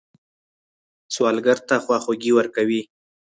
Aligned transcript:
سوالګر 1.13 1.57
ته 1.67 1.75
خواخوږي 1.83 2.31
ورکوئ 2.33 2.81